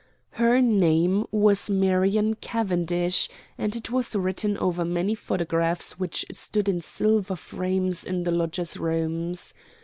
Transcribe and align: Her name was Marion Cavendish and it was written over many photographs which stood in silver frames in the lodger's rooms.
Her 0.31 0.61
name 0.63 1.27
was 1.29 1.69
Marion 1.69 2.33
Cavendish 2.33 3.29
and 3.55 3.75
it 3.75 3.91
was 3.91 4.15
written 4.15 4.57
over 4.57 4.83
many 4.83 5.13
photographs 5.13 5.99
which 5.99 6.25
stood 6.31 6.67
in 6.67 6.81
silver 6.81 7.35
frames 7.35 8.03
in 8.03 8.23
the 8.23 8.31
lodger's 8.31 8.77
rooms. 8.77 9.53